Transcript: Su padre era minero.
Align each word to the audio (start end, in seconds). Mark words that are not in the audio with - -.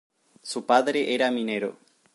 Su 0.41 0.65
padre 0.65 1.13
era 1.13 1.29
minero. 1.29 1.77